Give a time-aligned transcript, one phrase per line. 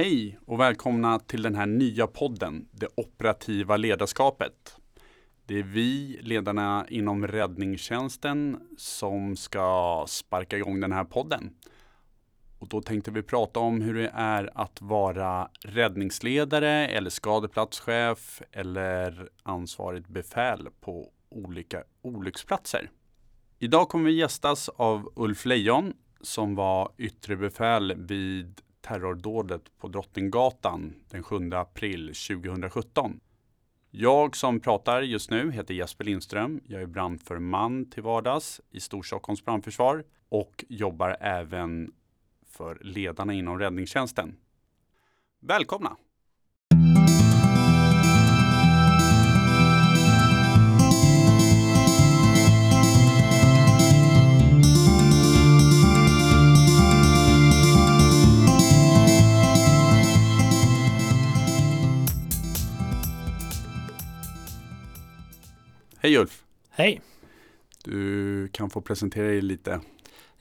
[0.00, 4.76] Hej och välkomna till den här nya podden, Det operativa ledarskapet.
[5.46, 11.50] Det är vi, ledarna inom räddningstjänsten, som ska sparka igång den här podden.
[12.58, 19.28] Och då tänkte vi prata om hur det är att vara räddningsledare eller skadeplatschef eller
[19.42, 22.90] ansvarigt befäl på olika olycksplatser.
[23.58, 30.94] Idag kommer vi gästas av Ulf Lejon som var yttre befäl vid terrordådet på Drottninggatan
[31.10, 33.20] den 7 april 2017.
[33.90, 36.60] Jag som pratar just nu heter Jesper Lindström.
[36.66, 41.92] Jag är brandförman till vardags i Storstockholms brandförsvar och jobbar även
[42.46, 44.36] för ledarna inom räddningstjänsten.
[45.40, 45.96] Välkomna!
[66.02, 66.44] Hej Ulf!
[66.70, 67.00] Hej!
[67.84, 69.80] Du kan få presentera dig lite.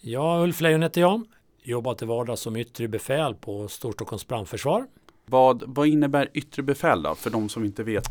[0.02, 1.24] Ja, Ulf Lejon heter jag.
[1.64, 4.88] Jobbar till vardags som yttre befäl på Storstockholms brandförsvar.
[5.26, 8.08] Vad, vad innebär yttre befäl då, för de som inte vet?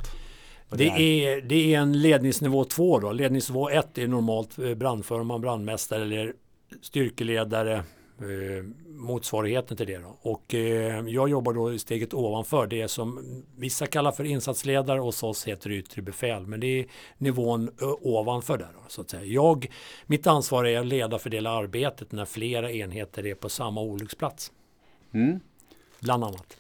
[0.70, 1.40] Det, är.
[1.40, 3.12] det är en ledningsnivå 2 då.
[3.12, 6.34] Ledningsnivå 1 är normalt eh, brandförman, brandmästare eller
[6.83, 7.84] styrkeledare,
[8.20, 9.98] eh, motsvarigheten till det.
[9.98, 10.19] Då.
[10.22, 15.06] Och eh, jag jobbar då i steget ovanför det som vissa kallar för insatsledare och
[15.06, 16.46] hos oss heter det yttre befäl.
[16.46, 16.86] Men det är
[17.19, 17.70] nivån
[18.02, 18.70] ovanför där.
[18.74, 19.24] Då, så att säga.
[19.24, 19.66] Jag,
[20.06, 24.52] mitt ansvar är att leda och fördela arbetet när flera enheter är på samma olycksplats.
[25.12, 25.41] Mm.
[26.00, 26.56] Bland annat.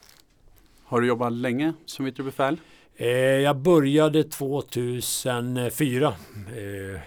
[0.84, 2.56] Har du jobbat länge som yttre befäl?
[2.96, 7.00] Eh, jag började 2004 eh,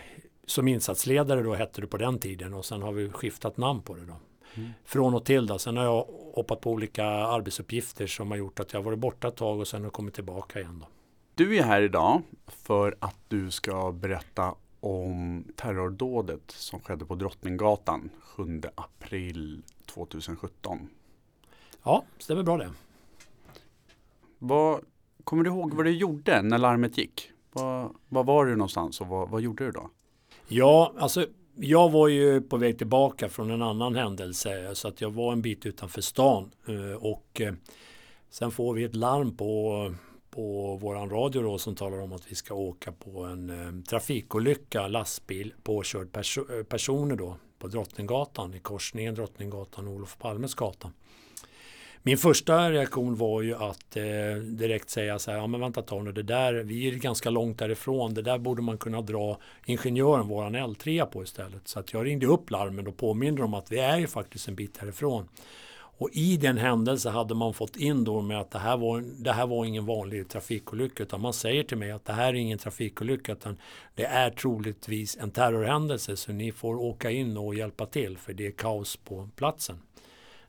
[0.46, 3.96] som insatsledare då hette det på den tiden och sen har vi skiftat namn på
[3.96, 4.14] det då.
[4.56, 4.70] Mm.
[4.86, 5.60] Från och till då.
[5.60, 9.36] Sen har jag hoppat på olika arbetsuppgifter som har gjort att jag varit borta ett
[9.36, 10.80] tag och sen har kommit tillbaka igen.
[10.80, 10.88] Då.
[11.36, 18.10] Du är här idag för att du ska berätta om terrordådet som skedde på Drottninggatan
[18.20, 20.90] 7 april 2017.
[21.84, 22.72] Ja, stämmer bra det.
[24.40, 24.82] Vad,
[25.24, 27.32] kommer du ihåg vad du gjorde när larmet gick?
[27.54, 29.90] Var, var var du någonstans och vad, vad gjorde du då?
[30.48, 35.12] Ja, alltså jag var ju på väg tillbaka från en annan händelse så att jag
[35.12, 37.54] var en bit utanför stan eh, och eh,
[38.30, 39.94] sen får vi ett larm på,
[40.30, 44.88] på våran radio då som talar om att vi ska åka på en eh, trafikolycka,
[44.88, 50.92] lastbil, påkörd perso personer då på Drottninggatan i korsningen Drottninggatan och Olof Palmes gata.
[52.04, 56.02] Min första reaktion var ju att eh, direkt säga så här, ja men vänta ta
[56.02, 60.28] nu det där, vi är ganska långt därifrån, det där borde man kunna dra ingenjören,
[60.28, 61.68] våran L3 på istället.
[61.68, 64.56] Så att jag ringde upp larmen och påminde om att vi är ju faktiskt en
[64.56, 65.28] bit härifrån.
[65.98, 69.32] Och i den händelse hade man fått in då med att det här var, det
[69.32, 72.58] här var ingen vanlig trafikolycka utan man säger till mig att det här är ingen
[72.58, 73.58] trafikolycka utan
[73.96, 78.48] det är troligtvis en terrorhändelse så ni får åka in och hjälpa till för det
[78.48, 79.78] är kaos på platsen.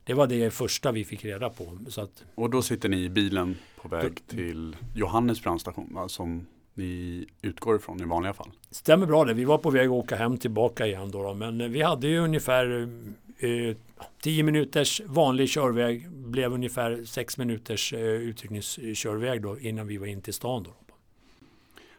[0.03, 1.77] Det var det första vi fick reda på.
[1.87, 6.09] Så att, och då sitter ni i bilen på väg då, till Johannes brandstation va?
[6.09, 8.51] som ni utgår ifrån i vanliga fall?
[8.71, 9.33] Stämmer bra det.
[9.33, 12.19] Vi var på väg att åka hem tillbaka igen då, då men vi hade ju
[12.19, 12.89] ungefär
[13.37, 13.75] eh,
[14.21, 20.21] 10 minuters vanlig körväg blev ungefär 6 minuters eh, utryckningskörväg då innan vi var in
[20.21, 20.63] till stan.
[20.63, 20.71] Då.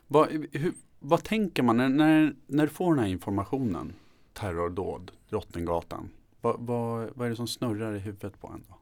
[0.06, 3.92] Vad, hur, vad tänker man när, när, när du får den här informationen?
[4.32, 6.10] Terrordåd, Drottninggatan.
[6.44, 8.64] Vad, vad, vad är det som snurrar i huvudet på en?
[8.68, 8.74] Då?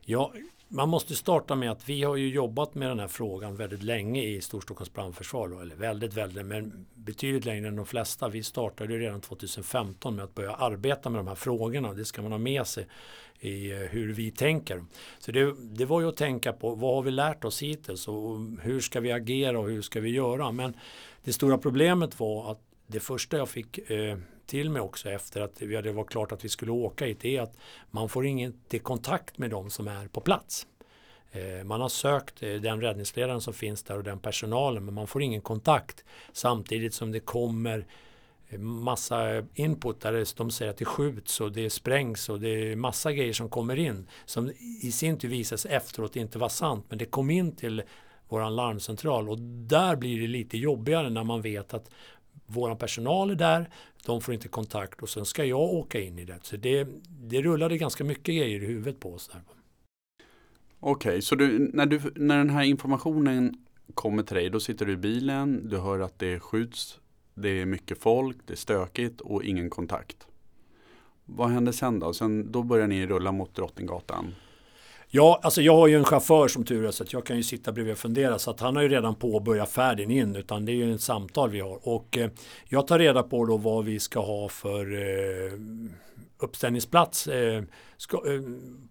[0.00, 0.32] Ja,
[0.68, 4.22] man måste starta med att vi har ju jobbat med den här frågan väldigt länge
[4.22, 5.48] i Storstockholms brandförsvar.
[5.48, 8.28] Då, eller väldigt, väldigt, men betydligt längre än de flesta.
[8.28, 11.94] Vi startade redan 2015 med att börja arbeta med de här frågorna.
[11.94, 12.86] Det ska man ha med sig
[13.40, 14.84] i eh, hur vi tänker.
[15.18, 18.38] Så det, det var ju att tänka på vad har vi lärt oss hittills och
[18.60, 20.52] hur ska vi agera och hur ska vi göra.
[20.52, 20.74] Men
[21.24, 25.56] det stora problemet var att det första jag fick eh, till mig också efter att
[25.56, 27.56] det var klart att vi skulle åka hit är att
[27.90, 30.66] man får ingen kontakt med de som är på plats.
[31.32, 35.06] Eh, man har sökt eh, den räddningsledaren som finns där och den personalen men man
[35.06, 37.86] får ingen kontakt samtidigt som det kommer
[38.48, 42.76] eh, massa input där de säger att det skjuts och det sprängs och det är
[42.76, 44.52] massa grejer som kommer in som
[44.82, 47.82] i sin tur visar sig efteråt inte vara sant men det kom in till
[48.28, 51.90] våran larmcentral och där blir det lite jobbigare när man vet att
[52.46, 53.70] vår personal är där,
[54.06, 56.38] de får inte kontakt och sen ska jag åka in i det.
[56.42, 59.30] Så det, det rullade ganska mycket grejer i huvudet på oss.
[60.80, 63.64] Okej, okay, så du, när, du, när den här informationen
[63.94, 67.00] kommer till dig, då sitter du i bilen, du hör att det skjuts,
[67.34, 70.26] det är mycket folk, det är stökigt och ingen kontakt.
[71.24, 72.12] Vad händer sen då?
[72.12, 74.34] Sen, då börjar ni rulla mot Drottninggatan?
[75.10, 77.42] Ja, alltså jag har ju en chaufför som tur är så att jag kan ju
[77.42, 80.72] sitta bredvid och fundera så att han har ju redan påbörjat färden in utan det
[80.72, 82.30] är ju ett samtal vi har och eh,
[82.68, 85.52] jag tar reda på då vad vi ska ha för eh,
[86.38, 87.62] uppställningsplats eh,
[87.96, 88.40] ska, eh,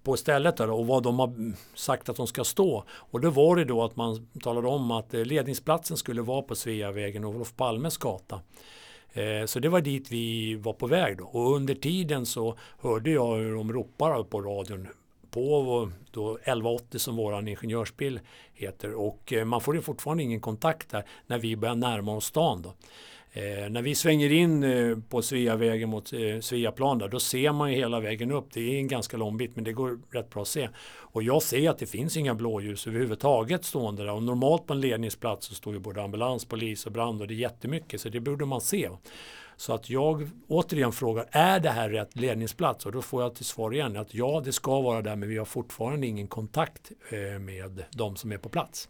[0.03, 2.83] på stället där, och vad de har sagt att de ska stå.
[2.89, 6.55] Och då var det då att man talade om att eh, ledningsplatsen skulle vara på
[6.55, 8.41] Sveavägen och Olof Palmes gata.
[9.13, 11.23] Eh, så det var dit vi var på väg då.
[11.23, 14.87] Och under tiden så hörde jag hur de ropar på radion
[15.31, 18.19] på då 1180 som våran ingenjörsbil
[18.53, 22.25] heter och eh, man får ju fortfarande ingen kontakt där när vi börjar närma oss
[22.25, 22.61] stan.
[22.61, 22.73] Då.
[23.37, 27.71] Eh, när vi svänger in eh, på Sveavägen mot eh, Sveaplan där, då ser man
[27.71, 28.45] ju hela vägen upp.
[28.53, 30.69] Det är en ganska lång bit men det går rätt bra att se.
[30.87, 34.11] Och jag ser att det finns inga blåljus överhuvudtaget stående där.
[34.11, 37.33] Och normalt på en ledningsplats så står ju både ambulans, polis och brand och det
[37.33, 38.89] är jättemycket så det borde man se.
[39.57, 42.85] Så att jag återigen frågar, är det här rätt ledningsplats?
[42.85, 45.37] Och då får jag till svar igen att ja, det ska vara där men vi
[45.37, 48.89] har fortfarande ingen kontakt eh, med de som är på plats.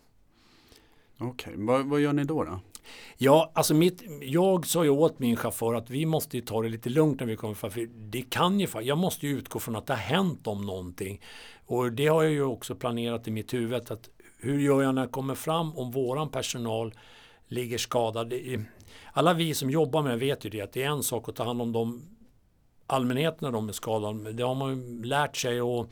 [1.19, 1.65] Okej, okay.
[1.65, 2.43] vad, vad gör ni då?
[2.43, 2.59] då?
[3.18, 6.89] Ja, alltså mitt, jag sa ju åt min chaufför att vi måste ta det lite
[6.89, 7.72] lugnt när vi kommer fram.
[7.72, 11.22] För det kan ju, jag måste ju utgå från att det har hänt om någonting.
[11.66, 13.92] Och det har jag ju också planerat i mitt huvud.
[13.92, 16.94] Att hur gör jag när jag kommer fram om våran personal
[17.48, 18.34] ligger skadad?
[19.13, 21.36] Alla vi som jobbar med det vet ju det att det är en sak att
[21.36, 22.01] ta hand om de
[22.88, 24.34] allmänheten när de är skadade.
[24.34, 25.89] Det har man ju lärt sig att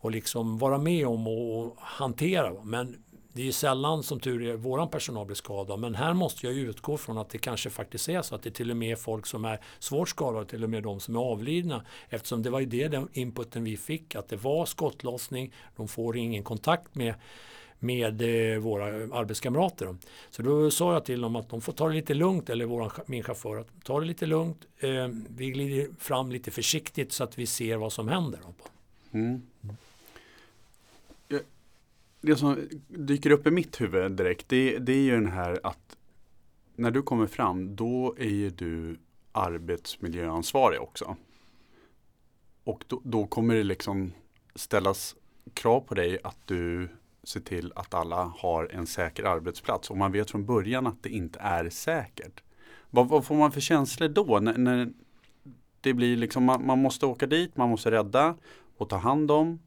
[0.00, 2.64] och liksom vara med om och hantera.
[2.64, 3.02] Men
[3.38, 5.78] det är sällan som tur är våran personal blir skadad.
[5.78, 8.70] Men här måste jag utgå från att det kanske faktiskt är så att det till
[8.70, 11.84] och med är folk som är svårt skadade, till och med de som är avlidna.
[12.08, 16.16] Eftersom det var ju det den inputen vi fick, att det var skottlossning, de får
[16.16, 17.14] ingen kontakt med
[17.78, 18.84] med eh, våra
[19.18, 19.96] arbetskamrater.
[20.30, 22.90] Så då sa jag till dem att de får ta det lite lugnt, eller våran,
[23.06, 24.66] min chaufför, att ta det lite lugnt.
[24.78, 28.40] Eh, vi glider fram lite försiktigt så att vi ser vad som händer.
[29.12, 29.42] Mm
[32.20, 35.96] det som dyker upp i mitt huvud direkt, det, det är ju den här att
[36.76, 38.98] när du kommer fram, då är ju du
[39.32, 41.16] arbetsmiljöansvarig också.
[42.64, 44.12] Och då, då, kommer det liksom
[44.54, 45.16] ställas
[45.54, 46.88] krav på dig att du
[47.22, 49.90] ser till att alla har en säker arbetsplats.
[49.90, 52.42] Och man vet från början att det inte är säkert.
[52.90, 54.38] Vad, vad får man för känslor då?
[54.38, 54.92] När, när
[55.80, 58.34] det blir liksom, man, man, måste åka dit, man måste rädda
[58.76, 59.58] och ta hand om.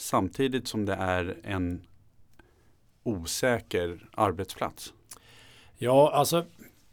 [0.00, 1.82] Samtidigt som det är en
[3.02, 4.92] osäker arbetsplats?
[5.76, 6.44] Ja, alltså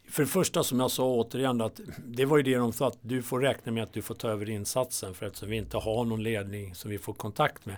[0.10, 2.98] för det första som jag sa återigen att det var ju det de sa att
[3.02, 6.06] du får räkna med att du får ta över insatsen för eftersom vi inte har
[6.06, 7.76] någon ledning som vi får kontakt med.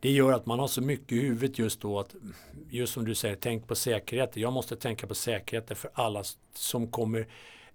[0.00, 2.14] Det gör att man har så mycket i huvudet just då att
[2.70, 4.42] just som du säger, tänk på säkerheten.
[4.42, 6.24] Jag måste tänka på säkerheten för alla
[6.54, 7.26] som kommer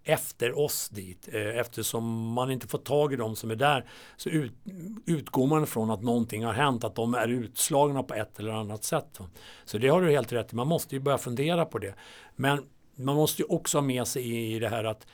[0.03, 1.29] efter oss dit.
[1.31, 3.85] Eh, eftersom man inte får tag i dem som är där
[4.17, 4.53] så ut,
[5.05, 8.83] utgår man från att någonting har hänt, att de är utslagna på ett eller annat
[8.83, 9.19] sätt.
[9.65, 11.95] Så det har du helt rätt i, man måste ju börja fundera på det.
[12.35, 12.65] Men
[12.95, 15.07] man måste ju också ha med sig i det här att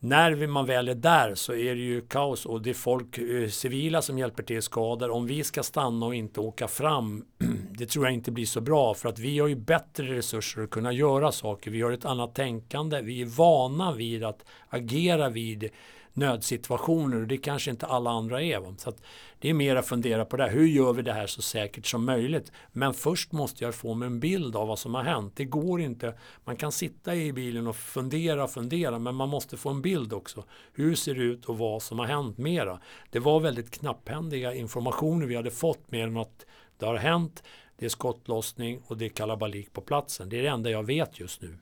[0.00, 3.48] när man väl är där så är det ju kaos och det är folk, eh,
[3.48, 5.10] civila som hjälper till skador.
[5.10, 7.24] Om vi ska stanna och inte åka fram,
[7.78, 10.70] det tror jag inte blir så bra för att vi har ju bättre resurser att
[10.70, 11.70] kunna göra saker.
[11.70, 15.70] Vi har ett annat tänkande, vi är vana vid att agera vid
[16.18, 18.74] nödsituationer och det kanske inte alla andra är.
[18.78, 18.92] Så
[19.38, 20.42] det är mer att fundera på det.
[20.42, 20.50] här.
[20.50, 22.52] Hur gör vi det här så säkert som möjligt?
[22.72, 25.32] Men först måste jag få mig en bild av vad som har hänt.
[25.36, 26.14] Det går inte.
[26.44, 30.12] Man kan sitta i bilen och fundera och fundera men man måste få en bild
[30.12, 30.44] också.
[30.72, 32.80] Hur ser det ut och vad som har hänt mera?
[33.10, 36.46] Det var väldigt knapphändiga informationer vi hade fått mer än att
[36.78, 37.42] det har hänt.
[37.76, 40.28] Det är skottlossning och det är kalabalik på platsen.
[40.28, 41.58] Det är det enda jag vet just nu.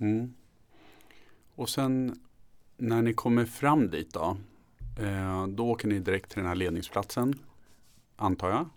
[0.00, 0.34] Mm.
[1.54, 2.20] Och sen
[2.76, 4.36] när ni kommer fram dit då,
[5.00, 7.34] eh, då åker ni direkt till den här ledningsplatsen,
[8.16, 8.68] antar jag?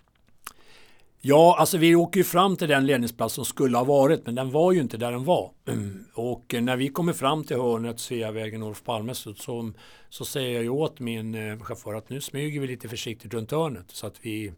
[1.22, 4.51] Ja, alltså vi åker ju fram till den ledningsplats som skulle ha varit, men den
[4.51, 5.51] var ju inte där den var.
[6.13, 9.72] Och eh, när vi kommer fram till hörnet Sveavägen Olof Palme så, så,
[10.10, 13.51] så, säger jag ju åt min eh, chaufför att nu smyger vi lite försiktigt runt
[13.51, 14.54] hörnet så att vi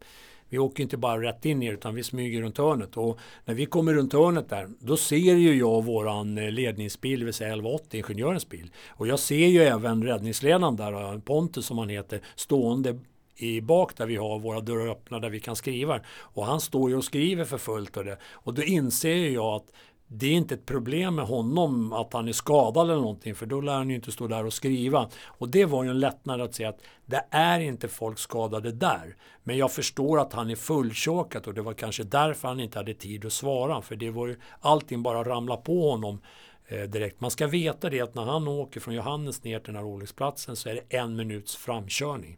[0.50, 2.98] vi åker inte bara rätt in i det utan vi smyger runt hörnet.
[2.98, 7.26] Och när vi kommer runt hörnet där, då ser ju jag våran eh, ledningsbil, det
[7.26, 8.72] vill säga 1180, ingenjörens bil.
[8.90, 13.00] Och jag ser ju även räddningsledaren där, eh, Pontus som han heter, stående
[13.36, 16.00] i bak där vi har våra dörrar öppna där vi kan skriva.
[16.10, 17.98] Och han står ju och skriver för fullt.
[17.98, 18.18] Och, det.
[18.32, 19.72] och då inser jag att
[20.12, 23.62] det är inte ett problem med honom att han är skadad eller någonting för då
[23.62, 25.10] lär han ju inte stå där och skriva.
[25.26, 29.16] Och det var ju en lättnad att se att det är inte folk skadade där.
[29.44, 32.94] Men jag förstår att han är fulltjåkat och det var kanske därför han inte hade
[32.94, 33.82] tid att svara.
[33.82, 36.22] För det var ju allting bara ramla på honom
[36.68, 37.22] eh, direkt.
[37.22, 40.56] Man ska veta det att när han åker från Johannes ner till den här olycksplatsen
[40.56, 42.38] så är det en minuts framkörning.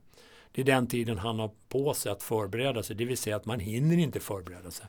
[0.51, 3.45] Det är den tiden han har på sig att förbereda sig, det vill säga att
[3.45, 4.85] man hinner inte förbereda sig.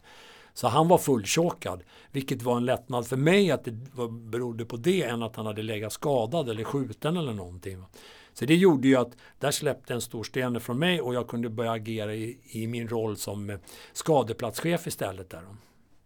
[0.55, 3.73] Så han var fulltjockad, vilket var en lättnad för mig att det
[4.11, 7.85] berodde på det än att han hade legat skadad eller skjuten eller någonting.
[8.33, 11.49] Så det gjorde ju att där släppte en stor sten från mig och jag kunde
[11.49, 13.59] börja agera i, i min roll som eh,
[13.93, 15.31] skadeplatschef istället.
[15.31, 15.43] Där.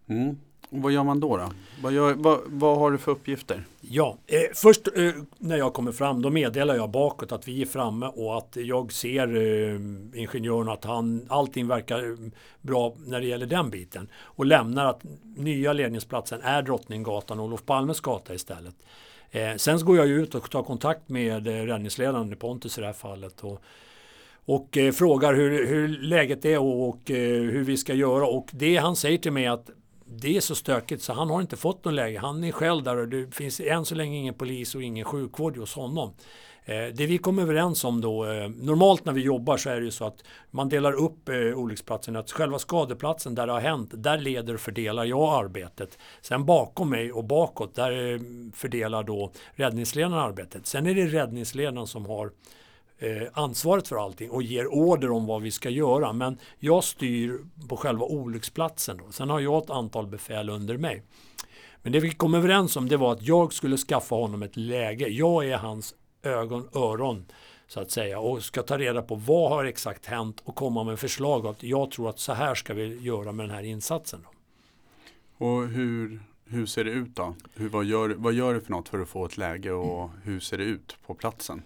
[0.08, 0.36] Mm.
[0.70, 1.36] Och vad gör man då?
[1.36, 1.50] då?
[1.82, 3.64] Vad, gör, vad, vad har du för uppgifter?
[3.80, 7.66] Ja, eh, först eh, när jag kommer fram då meddelar jag bakåt att vi är
[7.66, 12.16] framme och att jag ser eh, ingenjören att han, allting verkar eh,
[12.60, 14.08] bra när det gäller den biten.
[14.16, 15.00] Och lämnar att
[15.36, 18.74] nya ledningsplatsen är Drottninggatan och Olof Palmes gata istället.
[19.30, 22.94] Eh, sen går jag ut och tar kontakt med eh, räddningsledaren Pontus i det här
[22.94, 23.44] fallet.
[23.44, 23.62] Och,
[24.44, 28.26] och eh, frågar hur, hur, läget är och, och eh, hur vi ska göra.
[28.26, 29.70] Och det han säger till mig är att
[30.08, 32.18] det är så stökigt så han har inte fått någon läge.
[32.18, 35.56] Han är själv där och det finns än så länge ingen polis och ingen sjukvård
[35.56, 36.12] hos honom.
[36.64, 39.84] Eh, det vi kom överens om då, eh, normalt när vi jobbar så är det
[39.84, 43.90] ju så att man delar upp eh, olycksplatsen, att själva skadeplatsen där det har hänt,
[43.94, 45.98] där leder och fördelar jag arbetet.
[46.20, 48.20] Sen bakom mig och bakåt, där
[48.56, 50.66] fördelar då räddningsledaren arbetet.
[50.66, 52.30] Sen är det räddningsledaren som har
[52.98, 56.12] Eh, ansvaret för allting och ger order om vad vi ska göra.
[56.12, 57.38] Men jag styr
[57.68, 58.96] på själva olycksplatsen.
[58.96, 59.12] Då.
[59.12, 61.02] Sen har jag ett antal befäl under mig.
[61.82, 65.08] Men det vi kom överens om det var att jag skulle skaffa honom ett läge.
[65.08, 67.26] Jag är hans ögon, öron
[67.68, 70.98] så att säga och ska ta reda på vad har exakt hänt och komma med
[70.98, 71.46] förslag.
[71.46, 74.20] Att jag tror att så här ska vi göra med den här insatsen.
[74.24, 74.30] Då.
[75.46, 77.34] Och hur, hur ser det ut då?
[77.54, 80.40] Hur, vad, gör, vad gör du för något för att få ett läge och hur
[80.40, 81.62] ser det ut på platsen?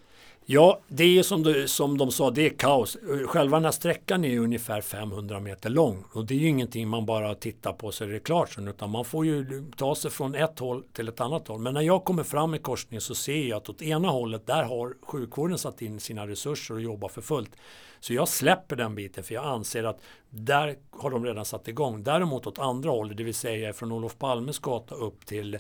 [0.53, 2.99] Ja, det är som, du, som de sa, det är kaos.
[3.27, 6.05] Själva den här sträckan är ungefär 500 meter lång.
[6.13, 8.69] Och det är ju ingenting man bara tittar på så är det klart sen.
[8.69, 11.61] Utan man får ju ta sig från ett håll till ett annat håll.
[11.61, 14.63] Men när jag kommer fram i korsningen så ser jag att åt ena hållet där
[14.63, 17.57] har sjukvården satt in sina resurser och jobbar för fullt.
[18.01, 22.03] Så jag släpper den biten för jag anser att där har de redan satt igång.
[22.03, 25.59] Däremot åt andra hållet, det vill säga från Olof Palmes gata upp till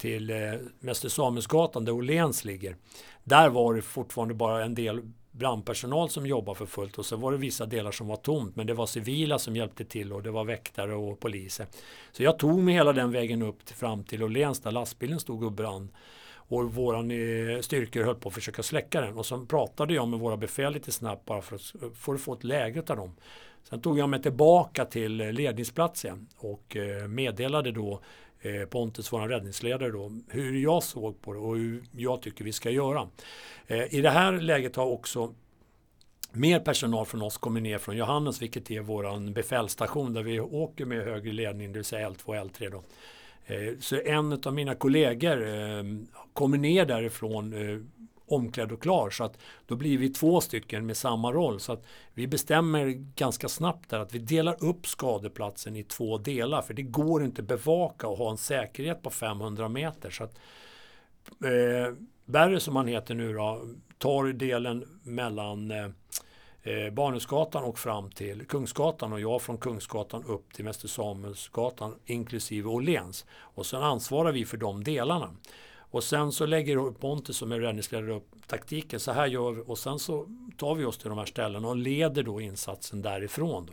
[0.00, 0.36] till eh,
[0.78, 2.76] Mäster Samuelsgatan där Åhléns ligger.
[3.24, 7.32] Där var det fortfarande bara en del brandpersonal som jobbade för fullt och så var
[7.32, 10.30] det vissa delar som var tomt men det var civila som hjälpte till och det
[10.30, 11.66] var väktare och poliser.
[12.12, 15.44] Så jag tog mig hela den vägen upp till, fram till Åhléns där lastbilen stod
[15.44, 15.88] och brann
[16.32, 20.20] och våran eh, styrkor höll på att försöka släcka den och så pratade jag med
[20.20, 23.16] våra befäl lite snabbt bara för att få, få ett läge av dem.
[23.62, 28.00] Sen tog jag mig tillbaka till eh, ledningsplatsen och eh, meddelade då
[28.42, 32.52] Eh, Pontus, vår räddningsledare, då, hur jag såg på det och hur jag tycker vi
[32.52, 33.08] ska göra.
[33.66, 35.34] Eh, I det här läget har också
[36.32, 40.84] mer personal från oss kommit ner från Johannes, vilket är vår befälsstation där vi åker
[40.84, 42.70] med högre ledning, det vill säga L2 och L3.
[42.70, 42.82] Då.
[43.46, 45.84] Eh, så en av mina kollegor eh,
[46.32, 47.78] kommer ner därifrån eh,
[48.32, 49.10] omklädd och klar.
[49.10, 51.60] Så att då blir vi två stycken med samma roll.
[51.60, 51.84] Så att
[52.14, 56.62] vi bestämmer ganska snabbt där att vi delar upp skadeplatsen i två delar.
[56.62, 60.10] För det går inte bevaka och ha en säkerhet på 500 meter.
[60.10, 60.38] Så att,
[61.44, 61.94] eh,
[62.24, 63.62] Berre som han heter nu då,
[63.98, 65.88] tar delen mellan eh,
[66.62, 72.68] eh, Barnhusgatan och fram till Kungsgatan och jag från Kungsgatan upp till Mäster Samuelsgatan inklusive
[72.68, 73.26] Åhléns.
[73.30, 75.30] Och sen ansvarar vi för de delarna.
[75.90, 79.00] Och sen så lägger Pontus som är räddningsledare upp taktiken.
[79.00, 81.76] Så här gör vi och sen så tar vi oss till de här ställena och
[81.76, 83.66] leder då insatsen därifrån.
[83.66, 83.72] Då,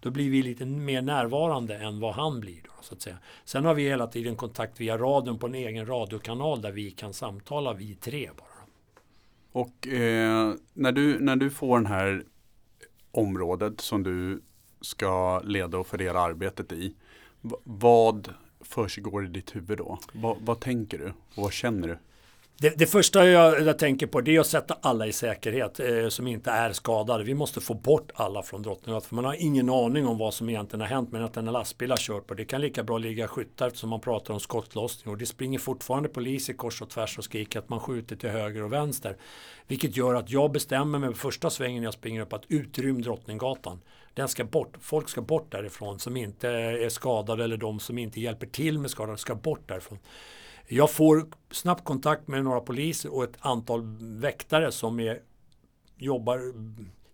[0.00, 2.62] då blir vi lite mer närvarande än vad han blir.
[2.64, 3.18] Då, så att säga.
[3.44, 7.14] Sen har vi hela tiden kontakt via radion på en egen radiokanal där vi kan
[7.14, 8.48] samtala vi tre bara.
[9.52, 12.24] Och eh, när, du, när du får det här
[13.10, 14.42] området som du
[14.80, 16.94] ska leda och fördela arbetet i.
[17.64, 19.98] Vad försiggår i ditt huvud då?
[20.12, 21.98] Vad, vad tänker du och vad känner du?
[22.60, 26.08] Det, det, första jag, jag, tänker på det är att sätta alla i säkerhet eh,
[26.08, 27.24] som inte är skadade.
[27.24, 29.08] Vi måste få bort alla från Drottninggatan.
[29.08, 31.90] För man har ingen aning om vad som egentligen har hänt men att en lastbil
[31.90, 32.34] har kört på.
[32.34, 35.12] Det kan lika bra ligga skyttar eftersom man pratar om skottlossning.
[35.12, 38.62] Och det springer fortfarande poliser kors och tvärs och skriker att man skjuter till höger
[38.62, 39.16] och vänster.
[39.66, 43.80] Vilket gör att jag bestämmer mig första svängen jag springer upp att utrym Drottninggatan.
[44.14, 44.76] Den ska bort.
[44.80, 48.90] Folk ska bort därifrån som inte är skadade eller de som inte hjälper till med
[48.90, 49.98] skadade ska bort därifrån.
[50.66, 55.20] Jag får snabbt kontakt med några poliser och ett antal väktare som är,
[55.96, 56.40] jobbar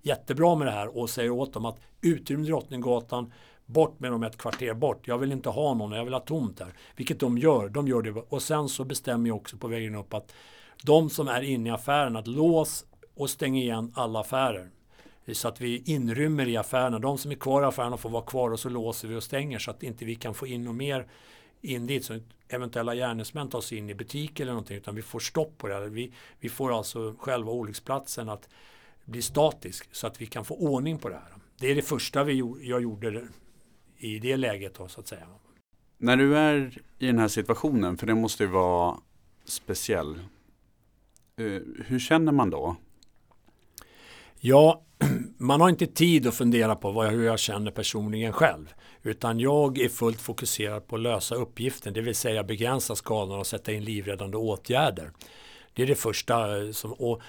[0.02, 3.32] jättebra med det här och säger åt dem att utrym Drottninggatan,
[3.66, 5.08] bort med dem ett kvarter bort.
[5.08, 6.74] Jag vill inte ha någon, jag vill ha tomt där.
[6.96, 8.10] Vilket de gör, de gör det.
[8.10, 10.34] Och sen så bestämmer jag också på vägen upp att
[10.82, 12.84] de som är inne i affären, att lås
[13.14, 14.70] och stäng igen alla affärer.
[15.32, 16.98] Så att vi inrymmer i affärerna.
[16.98, 19.58] De som är kvar i affärerna får vara kvar och så låser vi och stänger
[19.58, 21.06] så att inte vi kan få in något mer
[21.60, 22.04] in dit.
[22.04, 24.76] Så eventuella gärningsmän tar sig in i butik eller någonting.
[24.76, 25.88] Utan vi får stopp på det.
[25.88, 28.48] Vi, vi får alltså själva olycksplatsen att
[29.04, 31.34] blir statisk så att vi kan få ordning på det här.
[31.58, 33.28] Det är det första vi, jag gjorde
[33.96, 35.26] i det läget då, så att säga.
[35.98, 38.96] När du är i den här situationen, för det måste ju vara
[39.44, 40.14] speciell.
[41.36, 42.76] Eh, hur känner man då?
[44.40, 44.82] Ja,
[45.38, 48.74] man har inte tid att fundera på vad, hur jag känner personligen själv.
[49.02, 53.46] Utan jag är fullt fokuserad på att lösa uppgiften, det vill säga begränsa skadorna och
[53.46, 55.10] sätta in livräddande åtgärder.
[55.74, 56.62] Det är det första.
[56.62, 57.22] Eh, som, och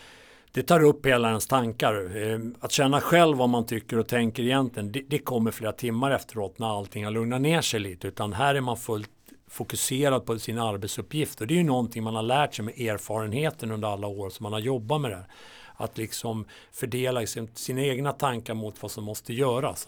[0.52, 2.18] det tar upp hela ens tankar.
[2.18, 6.12] Eh, att känna själv vad man tycker och tänker egentligen, det, det kommer flera timmar
[6.12, 8.08] efteråt när allting har lugnat ner sig lite.
[8.08, 9.10] Utan här är man fullt
[9.48, 11.42] fokuserad på sin arbetsuppgift.
[11.42, 14.44] Och det är ju någonting man har lärt sig med erfarenheten under alla år som
[14.44, 15.18] man har jobbat med det.
[15.18, 15.28] här.
[15.78, 19.88] Att liksom fördela sina egna tankar mot vad som måste göras.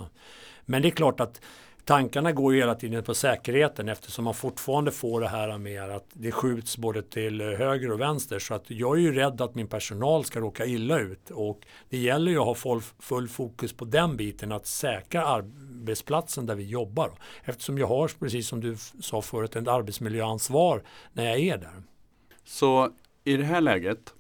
[0.65, 1.41] Men det är klart att
[1.87, 6.05] tankarna går ju hela tiden på säkerheten eftersom man fortfarande får det här med att
[6.13, 8.39] det skjuts både till höger och vänster.
[8.39, 11.29] Så att jag är ju rädd att min personal ska råka illa ut.
[11.29, 16.45] Och det gäller ju att ha full, full fokus på den biten, att säkra arbetsplatsen
[16.45, 17.11] där vi jobbar.
[17.43, 21.83] Eftersom jag har, precis som du sa förut, ett arbetsmiljöansvar när jag är där.
[22.43, 22.91] Så
[23.23, 24.13] i det här läget,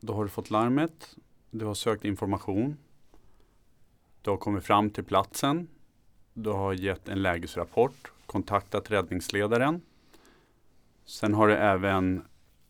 [0.00, 1.16] då har du fått larmet,
[1.50, 2.76] du har sökt information,
[4.22, 5.68] du har kommit fram till platsen,
[6.34, 9.80] du har gett en lägesrapport, kontaktat räddningsledaren.
[11.04, 12.22] Sen har du även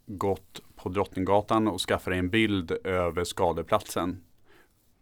[0.06, 4.24] gått på Drottninggatan och skaffat en bild över skadeplatsen.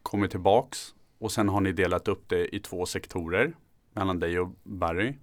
[0.02, 3.52] Kommit tillbaks och sen har ni delat upp det i två sektorer
[3.92, 5.14] mellan dig och Barry.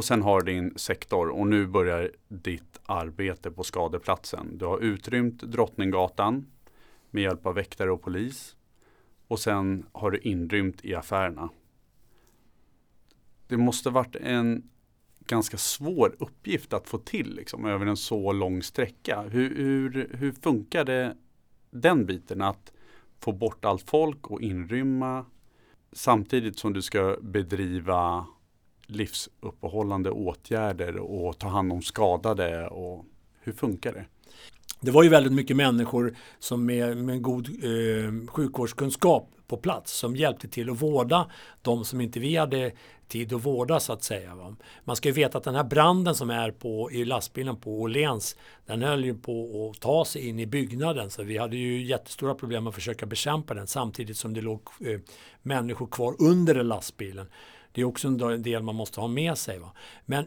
[0.00, 4.58] Och sen har din sektor och nu börjar ditt arbete på skadeplatsen.
[4.58, 6.46] Du har utrymt Drottninggatan
[7.10, 8.56] med hjälp av väktare och polis.
[9.26, 11.50] Och sen har du inrymt i affärerna
[13.50, 14.70] det måste varit en
[15.26, 19.22] ganska svår uppgift att få till liksom, över en så lång sträcka.
[19.22, 21.16] Hur, hur, hur funkar det
[21.70, 22.72] den biten att
[23.18, 25.26] få bort allt folk och inrymma
[25.92, 28.26] samtidigt som du ska bedriva
[28.90, 33.04] livsuppehållande åtgärder och ta hand om skadade och
[33.40, 34.04] hur funkar det?
[34.80, 40.16] Det var ju väldigt mycket människor som med, med god eh, sjukvårdskunskap på plats som
[40.16, 41.30] hjälpte till att vårda
[41.62, 42.72] de som inte vi hade
[43.08, 44.34] tid att vårda så att säga.
[44.34, 44.56] Va?
[44.84, 48.36] Man ska ju veta att den här branden som är på, i lastbilen på Åhléns
[48.66, 52.34] den höll ju på att ta sig in i byggnaden så vi hade ju jättestora
[52.34, 55.00] problem att försöka bekämpa den samtidigt som det låg eh,
[55.42, 57.26] människor kvar under lastbilen.
[57.72, 59.58] Det är också en del man måste ha med sig.
[59.58, 59.72] Va?
[60.06, 60.24] Men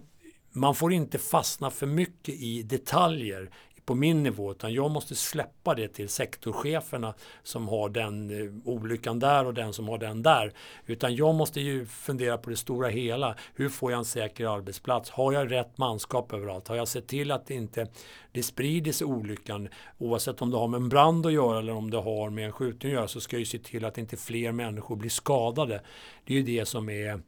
[0.52, 3.50] man får inte fastna för mycket i detaljer
[3.86, 9.20] på min nivå utan jag måste släppa det till sektorcheferna som har den eh, olyckan
[9.20, 10.54] där och den som har den där.
[10.86, 13.36] Utan jag måste ju fundera på det stora hela.
[13.56, 15.10] Hur får jag en säker arbetsplats?
[15.10, 16.68] Har jag rätt manskap överallt?
[16.68, 17.88] Har jag sett till att det inte
[18.34, 21.92] det sprider sig olyckan oavsett om det har med en brand att göra eller om
[21.92, 24.18] det har med en skjutning att göra så ska jag ju se till att inte
[24.18, 25.82] fler människor blir skadade.
[26.26, 27.22] Det är ju det som är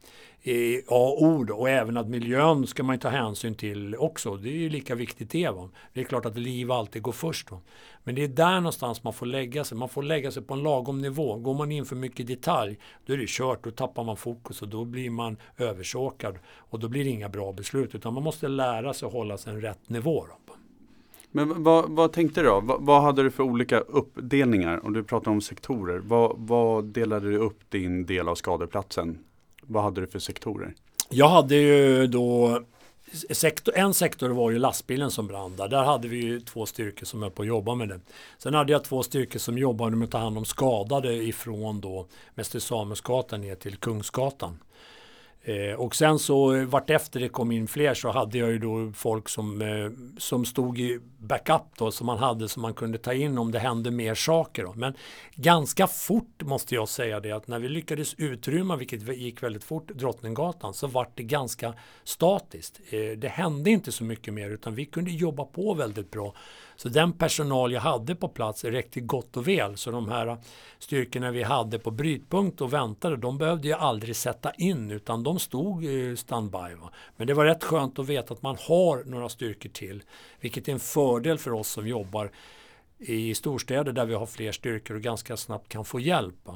[0.88, 4.36] A-ord och även att miljön ska man ta hänsyn till också.
[4.36, 5.48] Det är ju lika viktigt det.
[5.48, 5.70] Va?
[5.92, 7.50] Det är klart att liv alltid går först.
[7.50, 7.60] Va?
[8.04, 9.78] Men det är där någonstans man får lägga sig.
[9.78, 11.36] Man får lägga sig på en lagom nivå.
[11.36, 13.64] Går man in för mycket detalj, då är det kört.
[13.64, 16.38] Då tappar man fokus och då blir man översåkad.
[16.46, 17.94] Och då blir det inga bra beslut.
[17.94, 20.26] Utan man måste lära sig att hålla sig en rätt nivå.
[20.26, 20.54] Då.
[21.30, 22.60] Men vad, vad tänkte du då?
[22.60, 24.86] Vad, vad, hade du för olika uppdelningar?
[24.86, 25.98] Om du pratar om sektorer.
[25.98, 29.18] Vad, vad delade du upp din del av skadeplatsen?
[29.66, 30.74] Vad hade du för sektorer?
[31.10, 32.60] Jag hade ju då
[33.30, 35.68] Sektor, en sektor var ju lastbilen som brann där.
[35.68, 38.00] Där hade vi ju två styrkor som höll på att jobba med det.
[38.38, 42.06] Sen hade jag två styrkor som jobbade med att ta hand om skadade ifrån då
[42.34, 44.58] Mäster Samuelsgatan ner till Kungsgatan.
[45.48, 49.28] Eh, och sen så vartefter det kom in fler så hade jag ju då folk
[49.28, 53.38] som, eh, som stod i backup då som man hade som man kunde ta in
[53.38, 54.64] om det hände mer saker.
[54.64, 54.72] Då.
[54.76, 54.94] Men
[55.34, 59.88] ganska fort måste jag säga det att när vi lyckades utrymma, vilket gick väldigt fort,
[59.88, 62.80] Drottninggatan så vart det ganska statiskt.
[62.90, 66.34] Eh, det hände inte så mycket mer utan vi kunde jobba på väldigt bra.
[66.76, 69.76] Så den personal jag hade på plats räckte gott och väl.
[69.76, 70.36] Så de här
[70.78, 75.38] styrkorna vi hade på brytpunkt och väntade, de behövde jag aldrig sätta in utan de
[75.38, 75.84] stod
[76.16, 76.74] standby.
[76.80, 76.90] Va?
[77.16, 80.02] Men det var rätt skönt att veta att man har några styrkor till.
[80.40, 82.30] Vilket är en fördel för oss som jobbar
[82.98, 86.48] i storstäder där vi har fler styrkor och ganska snabbt kan få hjälp.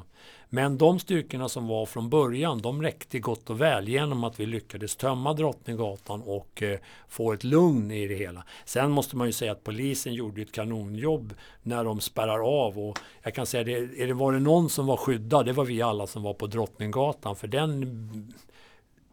[0.49, 4.45] Men de styrkorna som var från början de räckte gott och väl genom att vi
[4.45, 8.43] lyckades tömma Drottninggatan och eh, få ett lugn i det hela.
[8.65, 12.99] Sen måste man ju säga att polisen gjorde ett kanonjobb när de spärrar av och
[13.23, 15.81] jag kan säga det, är det var det någon som var skyddad det var vi
[15.81, 18.33] alla som var på Drottninggatan för den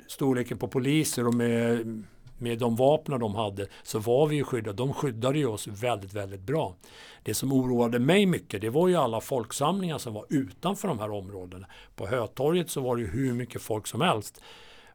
[0.07, 2.05] storleken på poliser och med
[2.38, 4.77] med de vapnen de hade så var vi ju skyddade.
[4.77, 6.74] De skyddade ju oss väldigt, väldigt bra.
[7.22, 11.11] Det som oroade mig mycket det var ju alla folksamlingar som var utanför de här
[11.11, 11.66] områdena.
[11.96, 14.40] På Hötorget så var det ju hur mycket folk som helst.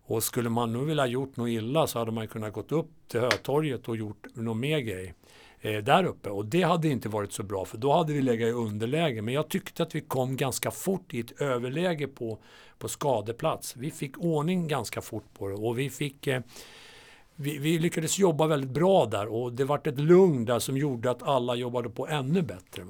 [0.06, 3.20] Och skulle man nu vilja gjort något illa så hade man kunnat gått upp till
[3.20, 5.14] Hötorget och gjort någon mer grej
[5.62, 6.30] eh, där uppe.
[6.30, 9.22] Och det hade inte varit så bra för då hade vi legat i underläge.
[9.22, 12.40] Men jag tyckte att vi kom ganska fort i ett överläge på,
[12.78, 13.76] på skadeplats.
[13.76, 16.42] Vi fick ordning ganska fort på det och vi fick eh,
[17.36, 21.12] vi, vi, lyckades jobba väldigt bra där och det vart ett lugn där som gjorde
[21.12, 22.86] att alla jobbade på ännu bättre.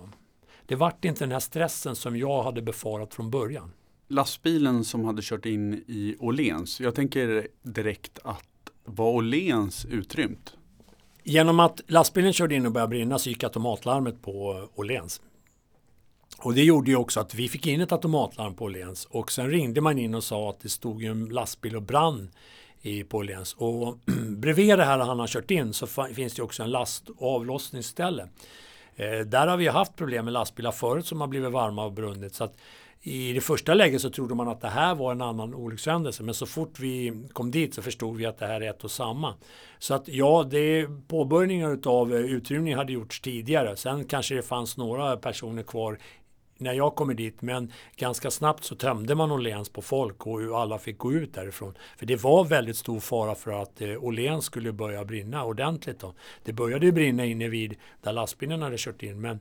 [0.65, 3.71] Det vart inte den här stressen som jag hade befarat från början.
[4.07, 8.47] Lastbilen som hade kört in i Åhléns, jag tänker direkt att
[8.85, 10.53] var Åhléns utrymt?
[11.23, 15.21] Genom att lastbilen körde in och började brinna så gick automatlarmet på Åhléns.
[16.37, 19.49] Och det gjorde ju också att vi fick in ett automatlarm på Åhléns och sen
[19.49, 22.31] ringde man in och sa att det stod en lastbil och brann
[22.83, 23.53] i på Åhléns.
[23.53, 23.97] Och
[24.37, 28.27] bredvid det här han har kört in så finns det också en last och avlossningsställe.
[28.95, 32.35] Eh, där har vi haft problem med lastbilar förut som har blivit varma och brunnit.
[32.35, 32.57] Så att
[33.05, 36.33] i det första läget så trodde man att det här var en annan olyckshändelse men
[36.33, 39.33] så fort vi kom dit så förstod vi att det här är ett och samma.
[39.79, 43.75] Så att ja, det påbörjningar av eh, utrymning hade gjorts tidigare.
[43.75, 45.99] Sen kanske det fanns några personer kvar
[46.57, 50.79] när jag kommer dit men ganska snabbt så tömde man Åhléns på folk och alla
[50.79, 51.73] fick gå ut därifrån.
[51.97, 55.99] För det var väldigt stor fara för att eh, Åhléns skulle börja brinna ordentligt.
[55.99, 56.13] Då.
[56.43, 59.39] Det började brinna inne vid där lastbilen hade kört in men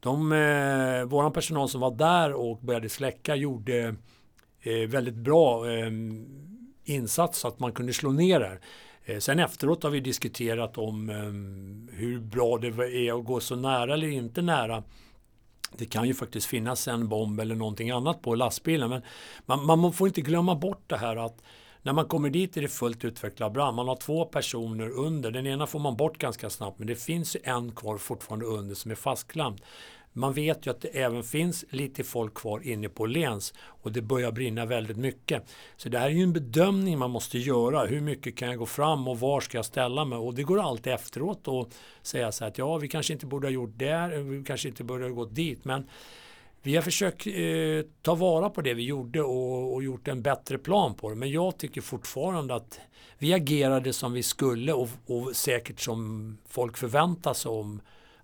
[0.00, 3.94] de, eh, våran personal som var där och började släcka gjorde
[4.60, 5.90] eh, väldigt bra eh,
[6.84, 8.58] insats så att man kunde slå ner det.
[9.04, 13.56] Eh, sen efteråt har vi diskuterat om ehm, hur bra det är att gå så
[13.56, 14.82] nära eller inte nära.
[15.76, 18.90] Det kan ju faktiskt finnas en bomb eller någonting annat på lastbilen.
[18.90, 19.02] Men
[19.46, 21.42] man, man får inte glömma bort det här att
[21.82, 23.76] när man kommer dit är det fullt utvecklad brand.
[23.76, 25.30] Man har två personer under.
[25.30, 28.90] Den ena får man bort ganska snabbt men det finns en kvar fortfarande under som
[28.90, 29.60] är fastklämd.
[30.12, 34.02] Man vet ju att det även finns lite folk kvar inne på Lens och det
[34.02, 35.42] börjar brinna väldigt mycket.
[35.76, 37.86] Så det här är ju en bedömning man måste göra.
[37.86, 40.18] Hur mycket kan jag gå fram och var ska jag ställa mig?
[40.18, 41.68] Och det går alltid efteråt att
[42.02, 44.84] säga så här att ja, vi kanske inte borde ha gjort det, vi kanske inte
[44.84, 45.64] borde ha gått dit.
[45.64, 45.88] Men
[46.62, 47.32] vi har försökt eh,
[48.02, 51.16] ta vara på det vi gjorde och, och, gjort en bättre plan på det.
[51.16, 52.80] Men jag tycker fortfarande att
[53.18, 57.80] vi agerade som vi skulle och, och säkert som folk förväntar sig om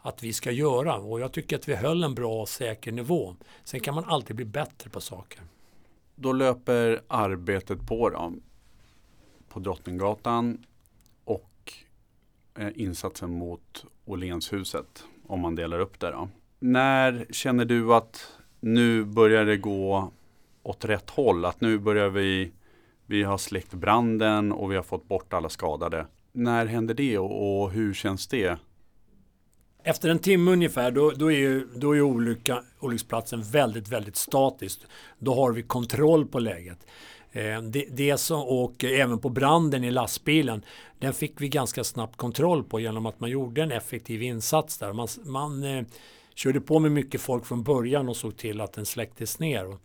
[0.08, 0.96] att vi ska göra.
[0.96, 3.36] Och jag tycker att vi höll en bra och säker nivå.
[3.64, 5.40] Sen kan man alltid bli bättre på saker.
[6.14, 8.32] Då löper arbetet på då,
[9.48, 10.64] på Drottninggatan
[11.24, 11.72] och
[12.58, 16.10] eh, insatsen mot Åhlénshuset om man delar upp det.
[16.10, 16.28] Då.
[16.58, 20.12] När känner du att nu börjar det gå
[20.62, 21.44] åt rätt håll?
[21.44, 22.52] Att nu börjar vi,
[23.06, 26.06] vi har släckt branden och vi har fått bort alla skadade.
[26.32, 28.58] När händer det och hur känns det?
[29.88, 34.80] Efter en timme ungefär då, då är, ju, då är olycka, olycksplatsen väldigt, väldigt statisk.
[35.18, 36.86] Då har vi kontroll på läget.
[37.32, 40.64] Eh, det, det som, och även på branden i lastbilen,
[40.98, 44.92] den fick vi ganska snabbt kontroll på genom att man gjorde en effektiv insats där.
[44.92, 45.84] Man, man eh,
[46.34, 49.66] körde på med mycket folk från början och såg till att den släcktes ner.
[49.66, 49.80] Och,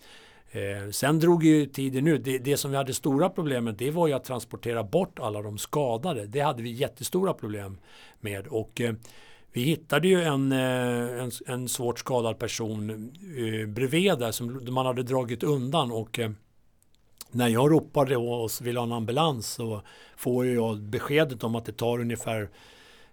[0.56, 2.24] eh, sen drog ju tiden ut.
[2.24, 5.42] Det, det, som vi hade stora problem med det var ju att transportera bort alla
[5.42, 6.26] de skadade.
[6.26, 7.78] Det hade vi jättestora problem
[8.22, 8.48] med.
[8.48, 8.94] Och, eh,
[9.54, 12.89] vi hittade ju en, eh, en, en svårt skadad person
[13.38, 16.32] eh, bredvid där som man hade dragit undan och eh,
[17.32, 19.82] när jag ropade och ville ha en ambulans så
[20.18, 22.50] får jag beskedet om att det tar ungefär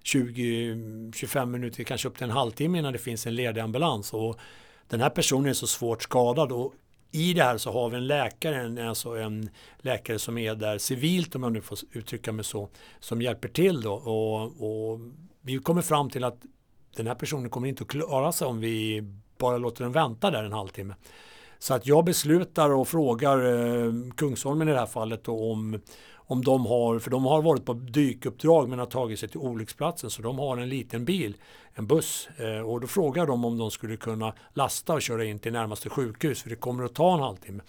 [0.05, 4.13] 20-25 minuter, kanske upp till en halvtimme innan det finns en ledig ambulans.
[4.13, 4.39] Och
[4.89, 6.75] den här personen är så svårt skadad och
[7.13, 10.79] i det här så har vi en läkare, en, alltså en läkare som är där
[10.79, 12.69] civilt om jag nu får uttrycka mig så,
[13.01, 13.93] som hjälper till då.
[13.93, 15.01] Och, och
[15.43, 16.43] vi kommer fram till att
[16.97, 19.03] den här personen kommer inte att klara sig om vi
[19.39, 20.95] bara låter den vänta där en halvtimme.
[21.59, 25.81] Så att jag beslutar och frågar eh, Kungsholmen i det här fallet om,
[26.15, 30.11] om de har, för de har varit på dykuppdrag men har tagit sig till olycksplatsen
[30.11, 31.37] så de har en liten bil,
[31.75, 35.39] en buss eh, och då frågar de om de skulle kunna lasta och köra in
[35.39, 37.63] till närmaste sjukhus för det kommer att ta en halvtimme.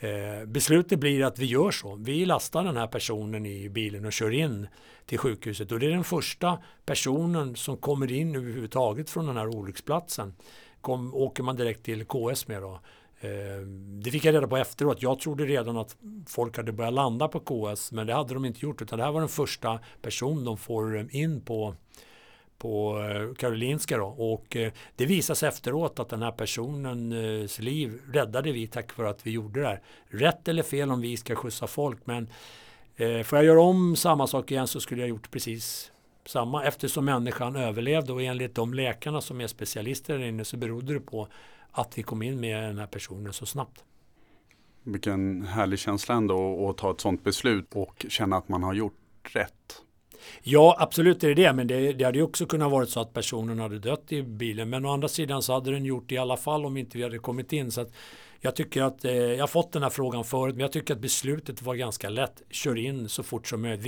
[0.00, 1.94] Eh, beslutet blir att vi gör så.
[1.94, 4.68] Vi lastar den här personen i bilen och kör in
[5.06, 5.72] till sjukhuset.
[5.72, 10.34] Och det är den första personen som kommer in överhuvudtaget från den här olycksplatsen.
[10.80, 12.80] Kom, åker man direkt till KS med då.
[13.20, 13.66] Eh,
[14.02, 15.02] det fick jag reda på efteråt.
[15.02, 18.66] Jag trodde redan att folk hade börjat landa på KS men det hade de inte
[18.66, 21.74] gjort utan det här var den första person de får in på
[22.58, 24.06] på eh, Karolinska då.
[24.06, 29.10] och eh, det visas efteråt att den här personens eh, liv räddade vi tack vare
[29.10, 29.82] att vi gjorde det här.
[30.08, 32.28] Rätt eller fel om vi ska skjutsa folk men
[33.24, 35.92] får jag göra om samma sak igen så skulle jag gjort precis
[36.26, 40.94] samma eftersom människan överlevde och enligt de läkarna som är specialister där inne så berodde
[40.94, 41.28] det på
[41.70, 43.84] att vi kom in med den här personen så snabbt.
[44.82, 48.94] Vilken härlig känsla ändå att ta ett sådant beslut och känna att man har gjort
[49.22, 49.82] rätt.
[50.42, 51.52] Ja, absolut är det det.
[51.52, 54.70] Men det, det hade ju också kunnat vara så att personen hade dött i bilen.
[54.70, 57.04] Men å andra sidan så hade den gjort det i alla fall om inte vi
[57.04, 57.70] hade kommit in.
[57.70, 57.92] Så att
[58.40, 61.00] jag tycker att, eh, jag har fått den här frågan förut, men jag tycker att
[61.00, 62.42] beslutet var ganska lätt.
[62.50, 63.86] Kör in så fort som möjligt.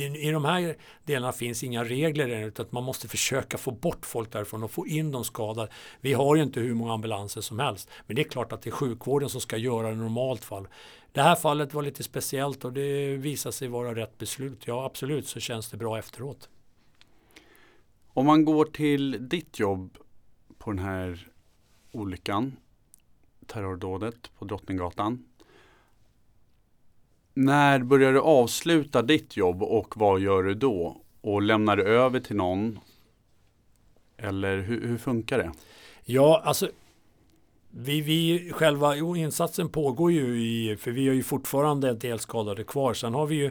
[0.00, 4.06] I de här delarna finns inga regler än, utan att man måste försöka få bort
[4.06, 5.68] folk därifrån och få in de skadade.
[6.00, 8.70] Vi har ju inte hur många ambulanser som helst, men det är klart att det
[8.70, 10.68] är sjukvården som ska göra det i normalt fall.
[11.12, 14.66] Det här fallet var lite speciellt och det visade sig vara rätt beslut.
[14.66, 16.48] Ja, absolut så känns det bra efteråt.
[18.08, 19.98] Om man går till ditt jobb
[20.58, 21.28] på den här
[21.92, 22.56] olyckan
[23.48, 25.24] terrordådet på Drottninggatan.
[27.34, 31.00] När börjar du avsluta ditt jobb och vad gör du då?
[31.20, 32.78] Och lämnar du över till någon?
[34.16, 35.52] Eller hur, hur funkar det?
[36.04, 36.70] Ja, alltså
[37.70, 42.18] vi, vi själva jo, insatsen pågår ju i, för vi har ju fortfarande en del
[42.18, 42.94] skadade kvar.
[42.94, 43.50] Sen har vi ju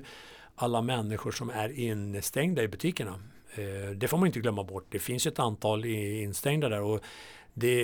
[0.55, 3.19] alla människor som är instängda i butikerna.
[3.55, 4.85] Eh, det får man inte glömma bort.
[4.89, 7.01] Det finns ett antal instängda där och
[7.53, 7.81] det,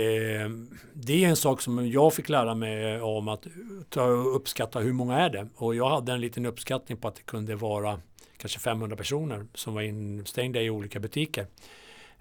[0.94, 3.48] det är en sak som jag fick lära mig om att
[3.90, 5.48] ta uppskatta hur många är det.
[5.56, 8.00] Och jag hade en liten uppskattning på att det kunde vara
[8.38, 11.48] kanske 500 personer som var instängda i olika butiker.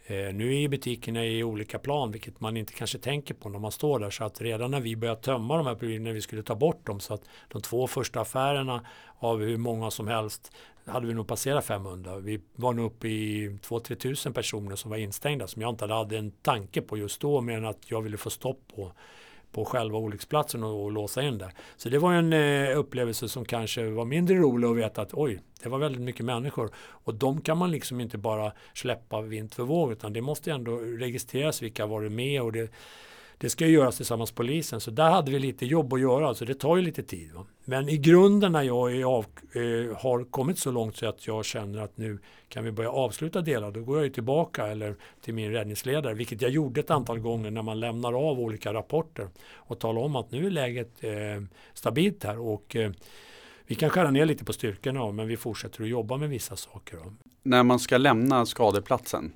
[0.07, 3.73] Eh, nu är butikerna i olika plan, vilket man inte kanske tänker på när man
[3.73, 4.11] står där.
[4.11, 6.87] Så att redan när vi började tömma de här problemen, när vi skulle ta bort
[6.87, 8.87] dem, så att de två första affärerna
[9.19, 10.53] av hur många som helst
[10.85, 12.19] hade vi nog passerat 500.
[12.19, 16.19] Vi var nog uppe i 2-3 tusen personer som var instängda som jag inte hade
[16.19, 18.93] en tanke på just då mer än att jag ville få stopp på,
[19.53, 21.55] på själva olycksplatsen och, och låsa in där.
[21.77, 25.41] Så det var en eh, upplevelse som kanske var mindre rolig att veta att oj,
[25.63, 26.71] det var väldigt mycket människor.
[26.77, 30.77] Och de kan man liksom inte bara släppa vind för våg utan det måste ändå
[30.77, 32.73] registreras vilka var med och det
[33.43, 34.81] det ska ju göras tillsammans med polisen.
[34.81, 36.35] Så där hade vi lite jobb att göra.
[36.35, 37.33] så det tar ju lite tid.
[37.33, 37.47] Va?
[37.65, 41.83] Men i grunden när jag av, eh, har kommit så långt så att jag känner
[41.83, 43.71] att nu kan vi börja avsluta delar.
[43.71, 46.15] Då går jag ju tillbaka eller till min räddningsledare.
[46.15, 49.29] Vilket jag gjorde ett antal gånger när man lämnar av olika rapporter.
[49.55, 51.11] Och talar om att nu är läget eh,
[51.75, 52.39] stabilt här.
[52.39, 52.91] Och eh,
[53.67, 56.97] vi kan skära ner lite på styrkorna men vi fortsätter att jobba med vissa saker.
[56.97, 57.13] Då.
[57.43, 59.33] När man ska lämna skadeplatsen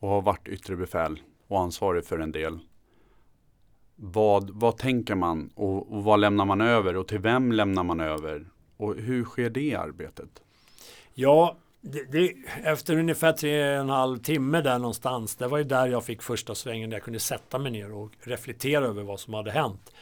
[0.00, 2.58] och har varit yttre befäl och ansvarig för en del
[4.02, 8.00] vad, vad tänker man och, och vad lämnar man över och till vem lämnar man
[8.00, 8.46] över?
[8.76, 10.42] Och hur sker det arbetet?
[11.14, 12.34] Ja, det, det,
[12.64, 16.22] efter ungefär tre och en halv timme där någonstans, det var ju där jag fick
[16.22, 19.92] första svängen där jag kunde sätta mig ner och reflektera över vad som hade hänt.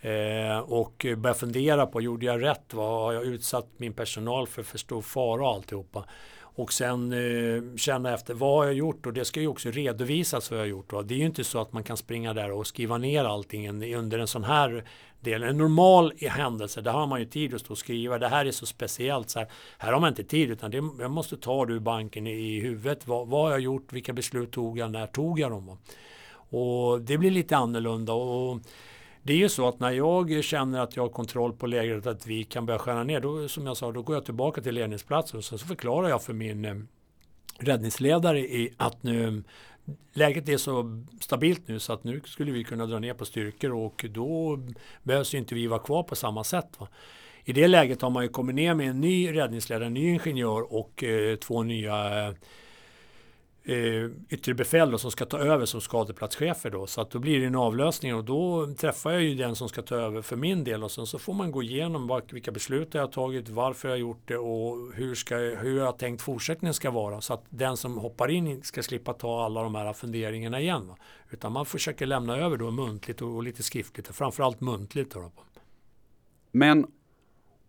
[0.00, 2.74] Eh, och börja fundera på, gjorde jag rätt?
[2.74, 6.04] Vad har jag utsatt min personal för för stor fara och alltihopa?
[6.56, 10.50] Och sen eh, känna efter vad har jag gjort och det ska ju också redovisas
[10.50, 11.08] vad jag har gjort.
[11.08, 14.18] Det är ju inte så att man kan springa där och skriva ner allting under
[14.18, 14.84] en sån här
[15.20, 15.42] del.
[15.42, 18.18] En normal händelse, där har man ju tid att stå och skriva.
[18.18, 19.30] Det här är så speciellt.
[19.30, 22.26] Så här, här har man inte tid utan det, jag måste ta det ur banken
[22.26, 23.06] i, huvudet.
[23.06, 23.92] Vad, vad har jag gjort?
[23.92, 24.90] Vilka beslut tog jag?
[24.90, 25.78] När tog jag dem?
[26.50, 28.12] Och det blir lite annorlunda.
[28.12, 28.60] Och,
[29.26, 32.26] det är ju så att när jag känner att jag har kontroll på lägret, att
[32.26, 35.38] vi kan börja skära ner, då, som jag sa, då går jag tillbaka till ledningsplatsen
[35.38, 36.74] och sen så förklarar jag för min eh,
[37.58, 39.42] räddningsledare i att nu
[40.12, 43.72] läget är så stabilt nu så att nu skulle vi kunna dra ner på styrkor
[43.72, 44.58] och då
[45.02, 46.68] behövs ju inte vi vara kvar på samma sätt.
[46.78, 46.88] Va?
[47.44, 50.74] I det läget har man ju kommit ner med en ny räddningsledare, en ny ingenjör
[50.74, 52.34] och eh, två nya eh,
[53.64, 56.70] eh, yttre befäl då, som ska ta över som skadeplatschefer.
[56.70, 56.86] Då.
[56.86, 59.82] Så att då blir det en avlösning och då träffar jag ju den som ska
[59.82, 62.94] ta över för min del och sen så får man gå igenom var, vilka beslut
[62.94, 66.22] jag har tagit, varför jag har gjort det och hur, ska, hur jag har tänkt
[66.22, 67.20] fortsättningen ska vara.
[67.20, 70.88] Så att den som hoppar in ska slippa ta alla de här funderingarna igen.
[70.88, 70.96] Va?
[71.30, 75.10] Utan man försöker lämna över då muntligt och, och lite skriftligt, och framförallt muntligt.
[75.10, 75.32] Då.
[76.50, 76.86] Men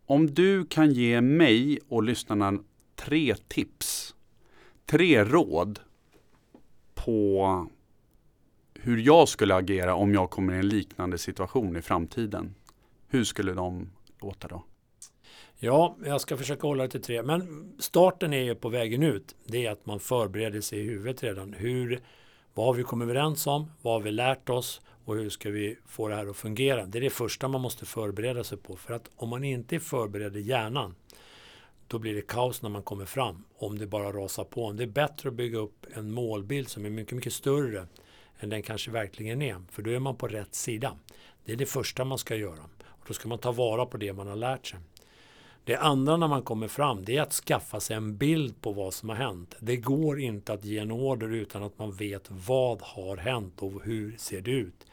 [0.05, 2.59] om du kan ge mig och lyssnarna
[2.95, 4.04] tre tips
[4.85, 5.79] tre råd
[6.93, 7.67] på
[8.73, 12.55] hur jag skulle agera om jag kommer i en liknande situation i framtiden.
[13.07, 13.89] Hur skulle de
[14.21, 14.63] låta då?
[15.59, 17.23] Ja, jag ska försöka hålla det till tre.
[17.23, 19.35] Men starten är ju på vägen ut.
[19.45, 21.53] Det är att man förbereder sig i huvudet redan.
[21.53, 21.99] Hur,
[22.53, 23.71] vad har vi kommit överens om?
[23.81, 24.81] Vad har vi lärt oss?
[25.05, 26.85] Och hur ska vi få det här att fungera?
[26.85, 28.75] Det är det första man måste förbereda sig på.
[28.75, 30.95] För att om man inte är förberedd i hjärnan
[31.87, 34.71] då blir det kaos när man kommer fram om det bara rasar på.
[34.71, 37.87] Det är bättre att bygga upp en målbild som är mycket, mycket större
[38.39, 39.61] än den kanske verkligen är.
[39.71, 40.97] För då är man på rätt sida.
[41.45, 42.63] Det är det första man ska göra.
[42.83, 44.79] Och då ska man ta vara på det man har lärt sig.
[45.63, 48.93] Det andra när man kommer fram det är att skaffa sig en bild på vad
[48.93, 49.55] som har hänt.
[49.59, 53.83] Det går inte att ge en order utan att man vet vad har hänt och
[53.83, 54.85] hur ser det ut.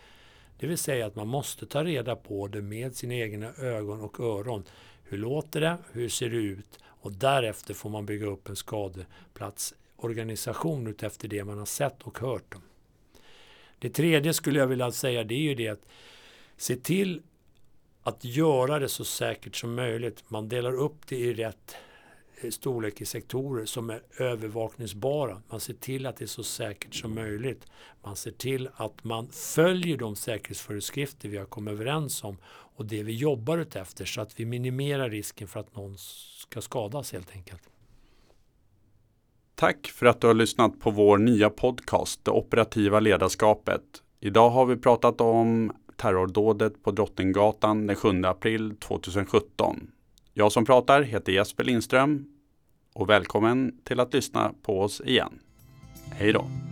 [0.59, 4.21] Det vill säga att man måste ta reda på det med sina egna ögon och
[4.21, 4.65] öron.
[5.13, 5.79] Hur låter det?
[5.93, 6.79] Hur ser det ut?
[6.85, 12.55] Och därefter får man bygga upp en skadeplatsorganisation utefter det man har sett och hört.
[13.79, 15.89] Det tredje skulle jag vilja säga det är ju det att
[16.57, 17.23] se till
[18.03, 20.25] att göra det så säkert som möjligt.
[20.29, 21.77] Man delar upp det i rätt
[22.51, 25.43] storlek i sektorer som är övervakningsbara.
[25.51, 27.67] Man ser till att det är så säkert som möjligt.
[28.05, 32.37] Man ser till att man följer de säkerhetsföreskrifter vi har kommit överens om
[32.77, 37.13] och det vi jobbar utefter så att vi minimerar risken för att någon ska skadas
[37.13, 37.63] helt enkelt.
[39.55, 43.83] Tack för att du har lyssnat på vår nya podcast Det operativa ledarskapet.
[44.21, 49.91] Idag har vi pratat om terrordådet på Drottninggatan den 7 april 2017.
[50.35, 52.32] Jag som pratar heter Jesper Lindström
[52.93, 55.39] och välkommen till att lyssna på oss igen.
[56.11, 56.72] Hej då!